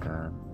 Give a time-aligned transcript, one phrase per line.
[0.00, 0.53] 嗯